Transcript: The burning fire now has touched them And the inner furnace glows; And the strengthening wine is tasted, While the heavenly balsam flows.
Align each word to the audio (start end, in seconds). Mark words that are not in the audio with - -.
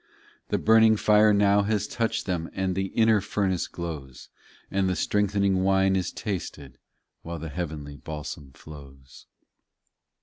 The 0.47 0.57
burning 0.57 0.97
fire 0.97 1.31
now 1.31 1.61
has 1.61 1.87
touched 1.87 2.25
them 2.25 2.49
And 2.53 2.73
the 2.73 2.87
inner 2.95 3.21
furnace 3.21 3.67
glows; 3.67 4.29
And 4.71 4.89
the 4.89 4.95
strengthening 4.95 5.61
wine 5.63 5.95
is 5.95 6.11
tasted, 6.11 6.79
While 7.21 7.37
the 7.37 7.49
heavenly 7.49 7.97
balsam 7.97 8.51
flows. 8.53 9.27